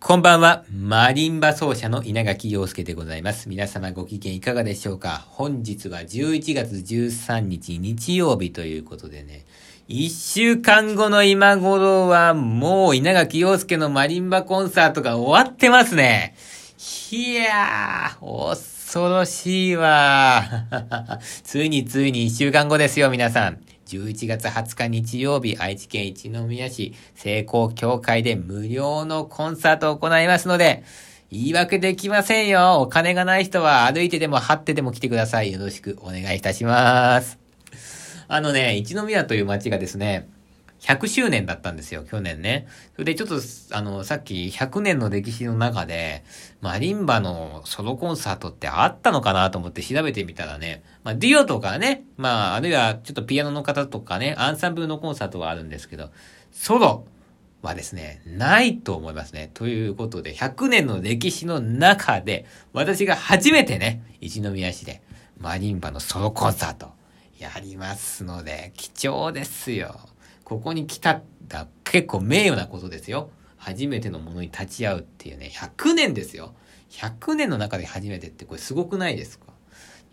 [0.00, 0.64] こんばんは。
[0.72, 3.48] マリンバ奏者の稲垣陽介でございます。
[3.48, 9.44] 皆様ご機嫌いかがでしょうか本日は11月13日日曜日ということでね、
[9.88, 16.36] 一週間後の今頃はもう稲垣陽介のマリンバコンサートが終わってますね。
[17.10, 20.44] いやー、恐ろしいわ
[21.42, 23.58] ついについに一週間後ですよ、皆さん。
[23.88, 30.84] 11月20日日曜日、愛知県一宮市聖光協会で無料のコンサートを行いますので、
[31.30, 32.82] 言い訳できませんよ。
[32.82, 35.52] お金がない人は歩いてでも張ってでも来てください。
[35.52, 37.38] よろしくお願いいたします。
[38.28, 40.28] あのね、一宮という町がですね、
[40.80, 42.66] 100周年だったんですよ、去年ね。
[42.94, 43.36] それでちょっと、
[43.72, 46.24] あの、さっき100年の歴史の中で、
[46.60, 56.10] マリンバのソロコンサートってあったのかなと思って調べてみたらね、まあ、デュオとかね、まあ、あるいはちょっとピアノの方とかね、アンサンブルのコンサートはあるんですけど、
[56.52, 57.06] ソロ
[57.62, 59.50] はですね、ないと思いますね。
[59.54, 65.02] ということで、100年の歴史の中で、私が初めてね、一宮市で
[65.38, 66.92] マリンバのソロコンサート
[67.38, 69.98] やりますので、貴重ですよ。
[70.48, 73.30] ここに来たら結構名誉なことですよ。
[73.58, 76.54] 初めてのものに立ち会うっていうね、100年ですよ。
[76.90, 79.52] 100年の中で初めてってこれすごくないですか？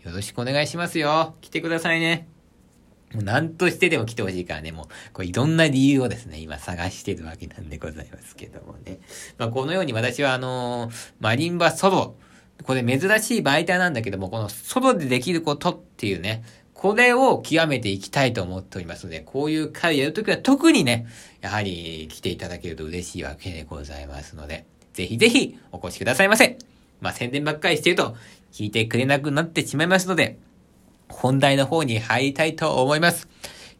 [0.04, 1.34] よろしくお願いしますよ。
[1.40, 2.28] 来てくださいね。
[3.14, 8.98] もう何としてでも来てほしいからね、もう、これいろんな理由をですね、今探してるわけなんでございますけどもね。
[9.38, 12.16] まあ、このように私はあのー、マリンバソロ、
[12.64, 16.42] これ珍しい媒体なんだけども、このソロでできることっていうね、
[16.76, 21.06] これを極めていきたいと思っておりますので、こういう会やるときは特にね、
[21.40, 26.58] やはり来ていただけると嬉しいわけでございますので、ぜひぜひお越しくださいませ。
[27.00, 28.14] まあ、宣伝ばっかりしてると
[28.52, 30.38] 聞いてくれなくなってしまいますので、
[31.08, 33.28] 本題の方に入りたいと思います。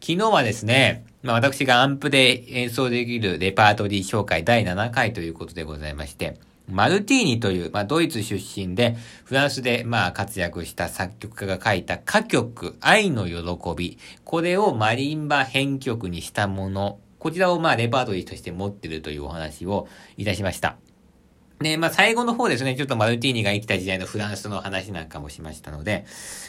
[0.01, 6.37] 昨日はですね、まあ、私がアンプで演奏できるレパートリー紹介第7回ということでございまして、
[6.69, 13.33] マルティーニという、まあ、ドイツ出身で、フランスで、まあ、活躍した作曲家が書いた歌曲、愛の喜
[13.75, 13.97] び。
[14.25, 16.99] これをマリンバ編曲にしたもの。
[17.19, 19.87] こちらを、まあ、レパートリーとして持ってるというお話を
[20.17, 20.77] いたしました。
[21.59, 26.05] で、まあ、最後の方ですね、ちょっとマルティーニが生きた時代のフランスの話なんかもしましたので、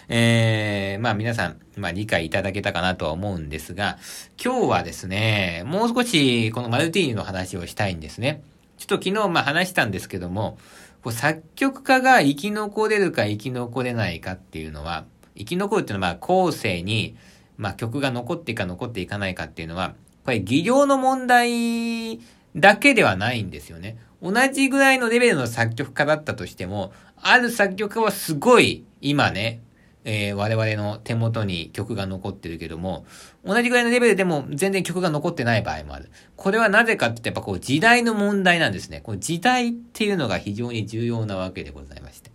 [0.09, 3.99] えー、まあ、皆さん、まあ、理解いただけたかなとは思うんですが、
[4.43, 8.43] 今日はですね、もう少し、このマルティーニの話をしたいんですね。
[8.79, 10.57] ちょっと昨日まあ話したんですけども、
[11.03, 15.05] こう作曲家が生き残れるか生き残れないかっていうのは、
[15.37, 17.17] 生き残るっていうのはまあ後世に、
[17.57, 19.95] まあ曲が残っていか残っていかないかっていうのは、
[20.25, 22.21] これ技量の問題
[22.57, 23.99] だけではないんですよね。
[24.23, 29.61] 同じぐらいのレベルの作曲家だったとしても、ある作曲家はすごい今ね、
[30.05, 33.05] えー、我々の手元に曲が残ってるけども、
[33.45, 36.11] 同じぐらいのレベルでも全然曲が残ってない場合もある。
[36.37, 39.01] これはなぜかってやっぱこう時代の問題なんですね。
[39.01, 42.31] この時代っていうのが非常に重要なわけでございまして。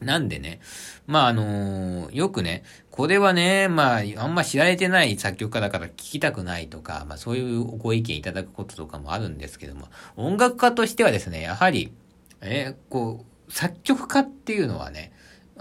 [0.00, 0.60] なんでね、
[1.06, 11.92] まああのー、よくね、これはね、まあ、あんま知られてない作曲家だから聞きたくないとか、まあそういうご意見いただくこととかもあるんですけども、音楽家としてはですね、やはり、
[12.40, 15.12] えー、こう、作曲家っていうのはね、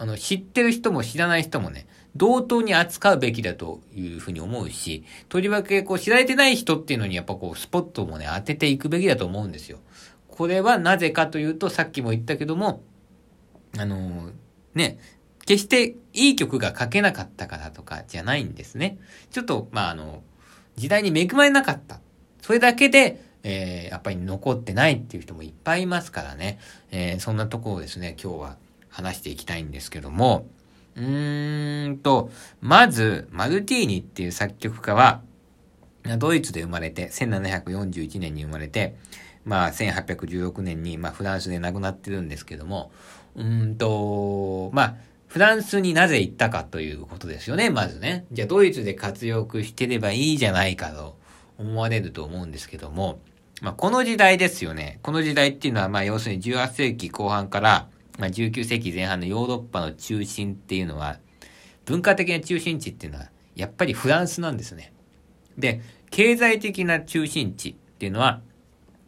[0.02, 1.86] あの、知ってる人も知らない人もね、
[2.16, 9.78] 同等に扱うべきだというふうに思うし、とりわけこう知られてない人っていうのにやっぱこうスポットもね、当てていくべきだと思うんですよ。
[10.28, 12.82] これはなぜかというと、さっきも言ったけども、
[13.78, 14.32] あのー、
[14.74, 14.98] ね、
[15.46, 18.98] 決していい曲が書けなかったからとかじゃないんですね。
[19.30, 20.24] ちょっと、まあ、あの、
[20.78, 22.02] 時代に恵まれなかった。
[22.42, 26.58] それだけで、えー、やっぱり残ってないっていう人もいっぱいいますからね。
[26.90, 28.58] えー、そんなとこをですね、今日は
[28.92, 30.46] 話していきたいんですけども、
[30.96, 32.30] うーんと、
[32.60, 35.22] まず、マルティーニっていう作曲家は、
[36.18, 38.96] ドイツで生まれて、1741年に生まれて、
[39.46, 42.92] まあ、1816年に、まあ、フランスで亡くなってるんですけども、
[43.36, 44.96] うんと、まあ、
[45.28, 48.26] フランスになぜ行ったかということですよね、まずね。
[48.32, 51.18] じゃあ、ドイツで活躍してればいいじゃないかと
[51.58, 53.20] 思われると思うんですけども、
[53.62, 55.00] まあ、この時代ですよね。
[55.04, 57.88] この時代っていうのは、まあ、要するに18世紀後半から、
[58.22, 61.18] まあ、19世紀前半のヨーロッパの中心っていうのは、
[61.86, 64.94] 文化的な中心地っていうのは、やっぱりフランスなんですね。
[65.58, 65.82] で、
[66.12, 68.42] 経済的な中心地っていうのは、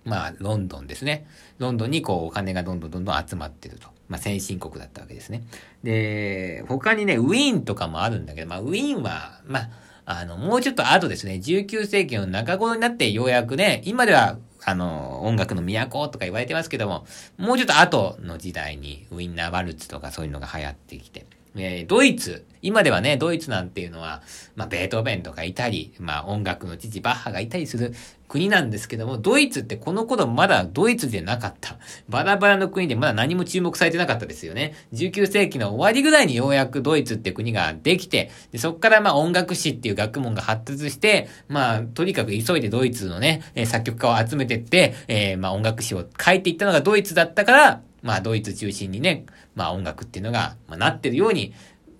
[0.04, 1.27] まあ、ロンドンですね。
[1.60, 3.88] ロンドンにこう、お金がどんどんどんどん集まってると。
[4.10, 5.44] まあ、先進国だったわけですね。
[5.83, 9.69] で、他にね、ウィーンとかもあるんだけど、まあ、ウィーンは、まあ、
[10.06, 17.06] あの、もうちょっと後ですね、19世紀の中頃になってようやくね、今ではあの、音楽の都とか言われてますけども、
[17.38, 24.21] もうちょっと後の時代にウィンナーワルツとかそういうのが流行ってきて、えー、ドイツ、今ではね、ドイツなんていうのは、
[24.55, 27.94] まあ、ベートーベンとかいたり、まあ、音楽の父バッハがいたりする
[28.29, 31.77] 国なんですけども、ドイツってこの頃まだドイツでなかった。
[32.09, 34.73] バラバラの国でまだ何も注目されてなかったですよね。
[34.94, 51.53] 19世紀の終わりぐらいにようやくドイツって国ができて、でそっからまあ音楽史っていう学問が発達して、まあ、とにかく急いでドイツのね、作曲家を集めてって、えー、まあ音楽史を書いていったのがドイツだったから、まあドイツ中心にね、まあ音楽っていうのが、まあ、なってるように、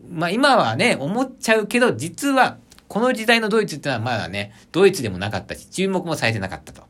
[0.08, 2.58] まあ今はね、思っちゃうけど、実は、
[2.88, 6.84] この時代のドイツってのはまだね、ドイツでもなかったし、注目もされてなかったと。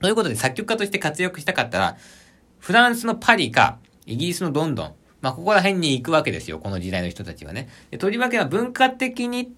[0.00, 1.96] ということで、作曲家として活躍したかったら、
[2.58, 7.68] フランスのパリか、イギリスのロンドン、まあ、ここら辺に行くわけですよ、この時代の人たちはね。
[7.90, 9.52] でとりわけは文化的に、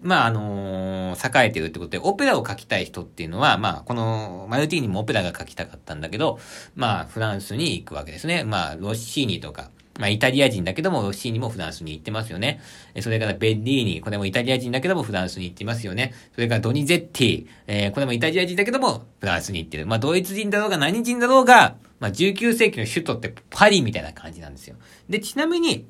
[0.00, 6.38] まあ、あのー、栄えてるってことで、オペラを書きたい人っていうのは、まあ、この、マルティーニもオペラが書きたかったんだけど、
[6.74, 8.44] まあ、フランスに行くわけですね。
[8.44, 12.60] まあ、ロッシーニとか、まあ、イタリア人だけども、ロッシーニもフランスに行ってますよね。
[13.00, 16.14] それからベッリーニ、これもイタリア人だけどもフランスに行ってますよね。
[16.34, 19.86] それからドニゼッティ、えー、これもイタリア人だけどもフランスに行ってる。
[19.86, 24.76] まあ、ドイツ人だろうが何人だろうが、まあ、19世紀の首都ってパリみたいな感じなんですよ。
[25.08, 25.84] で、ちなみに、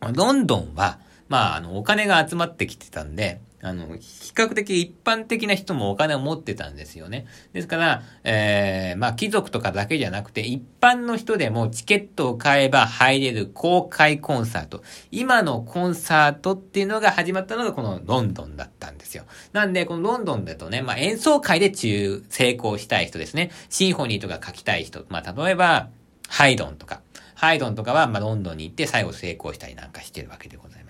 [0.00, 0.98] ロンドンは、
[1.28, 7.26] まあ、あの、お金が集まってきてたんで、あの、比較的一般的な人もお金を持ってたんですよね。
[7.54, 14.82] ですから、えー、まあ貴族とかだけじゃなくて、一般の人でもチケットを買えば入れる公開コンサート。
[15.10, 19.24] 今のコンサートっていうのが始まったのがこのロンドンだったんですよ。
[19.54, 23.50] なんで、このロンドンだとね、まあ演奏会で中、成功したい人ですね。
[23.70, 25.06] シンフォニーとか書きたい人。
[25.08, 25.88] まあ例えば、
[26.28, 27.00] ハイドンとか。
[27.34, 30.83] ハイドンとかは、まあロンドンに行って最後成功したりなんかしてるわけでございます。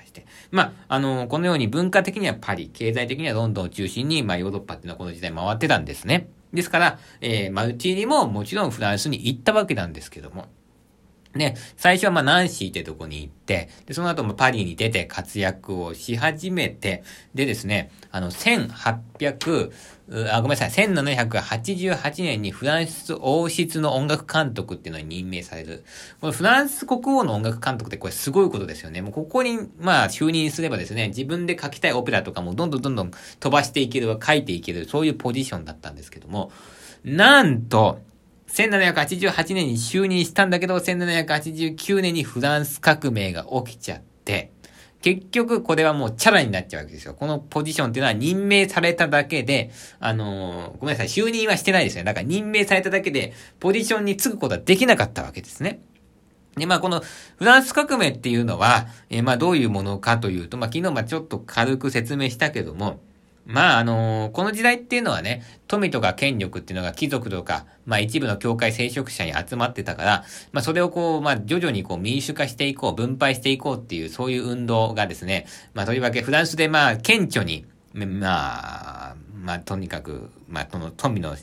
[0.54, 6.28] まあ、あの、このように文化的にはパリ、経済的にはロンドンを中心に、まあ、ヨーロッパっていうのはこの時代回ってたんですね。
[6.52, 10.46] ですから、えー、マルチーニももちろんフランスに行ったわけなんですけども、
[11.34, 17.02] ね、最初はまあナンシーってとこに行って、で、その後もパリに出て活躍をし始めて、
[17.34, 19.72] でですね、あの、1800、
[20.30, 25.84] あ、ごめんなさい、1788年にフランス王室の音楽監督っていうのに任命される。
[26.20, 29.02] このフランス国王の音楽監督ってこれすごいことですよね。
[29.02, 33.10] もうここに、まあ、就任すればですね、自分で書きたいオペラとかもどんどんどんどん
[33.40, 36.52] 飛ばしていける、書いていける、そういうポジションだったんですけども、
[37.04, 37.98] なんと、
[38.54, 44.52] 1788年に就任したんだけど、1789年にフランス革命が起きちゃって、
[45.02, 47.14] 結局これはもうチャラになっちゃうわけですよ。
[47.14, 52.04] このポジションっていうのは任命されただけで、あのー、ごめんなさい、就任はしてないですね。
[52.04, 55.80] だから任命されただけで、ポジションにつくことはできなかったわけですね。
[56.56, 57.02] で、まあ、この
[57.36, 63.00] フランス革命っていうのは、えー、まあ、どういうものかというと、まあ、昨日まあちょっと軽く説明したけども、
[63.46, 81.36] まあ、あのー、この時代っていうのはね、富とか権力っていうのが貴族とか、まあ一部の教会聖職者に集まってたから、まあそれをこう、まあ徐々にこう民主化していこう、分配していこうっていう、そういう運動がですね、まあとりわけフランスでまあ顕著に、まあ、まあとにかく、まあこの富の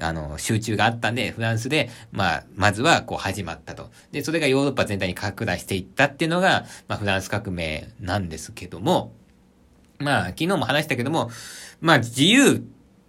[0.00, 3.90] あの、集中があったんで、フランスで、まあ、まずはこう始まったと。
[4.12, 9.12] で、それがヨーロッパ全体に拡大していったっていうのが、まあ、フランス革命なんですけども、
[9.98, 11.30] まあ、昨日も話したけども、
[11.80, 12.62] まあ、自由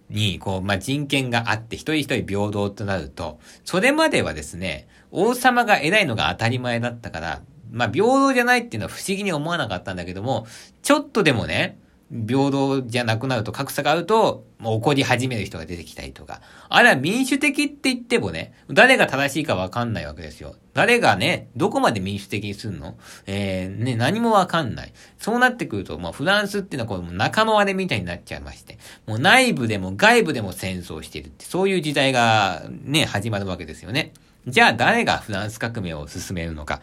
[0.08, 10.46] に、こう、まあ、人権があって、一人一人平等となると、それまではですね、王様が偉いのが当たり前だったから、まあ、平等じゃないっていうのは不思議に思わなかったんだけども、
[10.82, 11.78] ちょっとでもね、
[12.10, 16.40] 平等じゃなくなると、格差があると、もう怒り始める人が出てきたりとか。
[16.68, 20.56] あれは民主的って言ってもね、誰が正しいかわかんないわけですよ。
[20.74, 22.96] 誰がね、どこまで民主的にすんの？
[23.26, 24.92] えー、ね、何もわかんない。
[25.18, 34.12] そうなってくると、まあ、フランスっていうのはこう、仲間割れみたいになっちゃいまして、もう内部でも外部でも戦争してるって、そういう時代がね、始まるわけですよね。
[34.46, 36.80] じゃあ誰がフランス革命を進めるのか。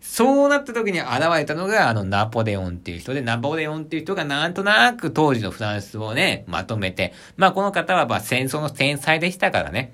[0.00, 9.92] そうなった時に現れたのが、あの、ナポレオンっていう人で、ナポレオンっていう人がなんとなく当時のフランスをね、まとめて、まあこの方はまあ戦争の天才でしたからね。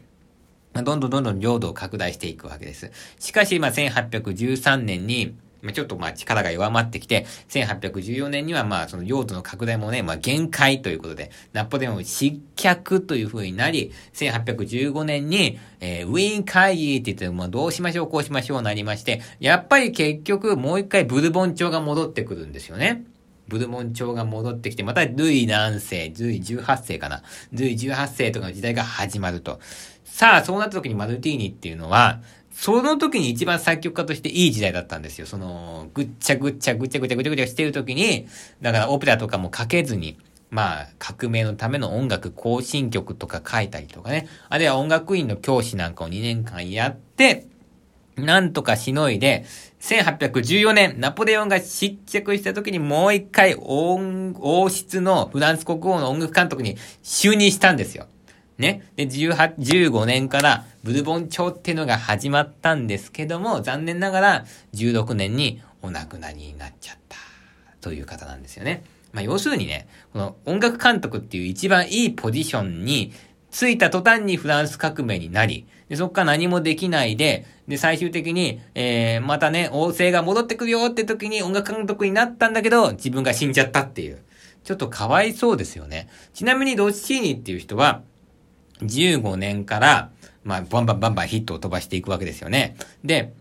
[0.75, 2.92] どんどんどんどん領土を拡大していくわけです。
[3.18, 5.34] しかし、まあ1813年に、
[5.73, 23.04] ちょっとまあ力が弱まってきて、1814年にはまあその用途の拡大もね、まあ限界ということで、ナポレオン失脚という風になり、1815年に、えー、ウィーン会議って言って、まあどうしましょう、こうしましょうなりまして、やっぱり結局もう一回ブルボン朝が戻ってくるんですよね。
[23.49, 27.23] ブルボン朝が戻ってきて、またルイ何世、ルイ18世かな。
[27.52, 29.61] ルイ18世とかの時代が始まると。
[30.04, 32.20] さあ、そうなった時にマルティーニっていうのは、
[32.58, 35.26] その時に一番作曲家としていい時代だったんですよ。
[35.26, 38.26] その、ぐっちゃぐっちゃぐっちゃぐちゃぐちゃぐちゃしてる時に、
[38.62, 44.26] だからオペラとかも書けずに、まあ、革命のための音楽更新曲とか書いたりとかね。
[44.48, 47.46] あるいは音楽院の教師なんかを2年間やって、
[48.16, 49.44] なんとかしのいで、
[49.82, 58.06] 1814年、ナポレオンが失脚した時にもう一回王室のフランス国王の音楽監督に就任したんですよ。
[58.58, 58.88] ね。
[58.96, 64.44] で、18、15年からブルボン朝っていうのが始まったんですけども、残念ながら
[64.75, 67.16] 16年にお亡くなりになっちゃった
[67.80, 68.84] という方なんですよね。
[69.12, 73.12] まあ、要するにね、この音楽監督っていう一番いいポジションに
[73.50, 84.18] ついた途端にフランス革命になり、で、そっから何もできないで、で、最終的に、えー、またね、王政が戻ってくるよって時に音楽監督になったんだけど、自分が死んじゃったっていう。
[84.64, 86.08] ちょっとかわいそうですよね。
[86.34, 88.02] ちなみにロッシーニっていう人は、
[88.80, 90.11] 15年から、
[90.45, 92.76] まあ、バンバンバンバンヒットを飛ばしていくわけですよね。
[93.04, 93.33] で、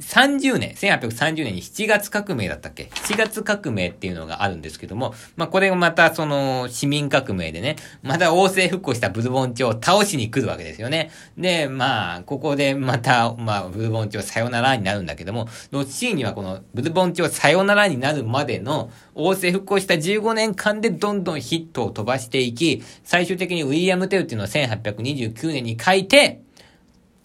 [0.00, 11.10] 30年、1830年に7月革命だったっけ ?7 月革命っていうのがあるんですけども、まあこれがまたその市民革命でね、また王政復興したブルボン朝を倒しに来るわけですよね。
[11.38, 26.42] で、まあ、ここでまた、まあ、ブルボン朝さよならになるんだけども、ロッシーニはこのブルボン朝さよならになるまでの王政復興した15年間でどんどんヒットを飛ばしていき、最終的にウィリアム・テルっていうのを1829年に書いて、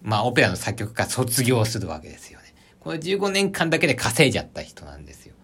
[0.01, 2.36] まあ、オペラの作曲家卒業するわけですよ。
[2.87, 5.35] これ15年間だけで稼いじゃった人なんですよ。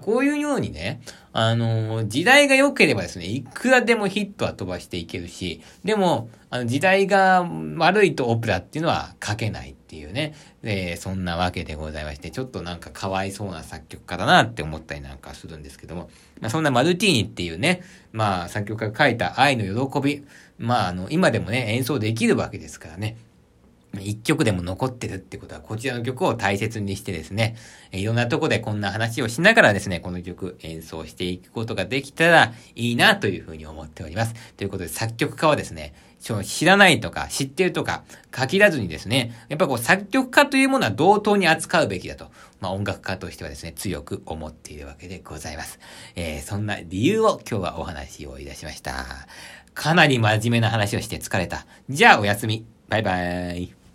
[0.00, 16.08] こういうようにね、あの、時代が良ければですね、いくらでもヒットは飛ばしていけるし、でも、あの、時代が悪いとオペラっていうのは書けないっていうね、えー、そんなわけでございまして、ちょっとなんかかわいそうな作曲家だなって思ったりなんかするんですけども、
[16.40, 20.24] まあ、そんなマルティーニっていうね、まあ、作曲家が書いた愛の喜び、
[20.58, 23.18] まあ、あの、今でもね、演奏できるわけですからね、
[24.00, 27.56] 一曲でも残ってるってことは、こちらの曲を大切にしてですね、
[27.92, 34.34] いろんなとこでこんな話をしながらですね、この曲演奏していくことができたらいいなというふうに思っております。
[34.56, 35.94] ということで、作曲家はですね、
[36.42, 45.78] 知らないとか知ってるとか限らずにですね、やっぱこう作曲家というものは同等に扱うべきだと、まあ音楽家としてはですね、強く思っているわけでございます。
[46.16, 49.04] えー、そんな理由を今日はお話をいたしました。
[49.74, 51.66] かなり真面目な話をして疲れた。
[51.88, 52.64] じゃあおやすみ。
[52.88, 53.85] バイバイ。